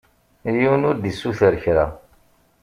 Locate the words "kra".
1.63-1.85